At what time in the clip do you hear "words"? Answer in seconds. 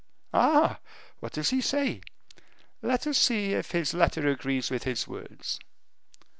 5.07-5.59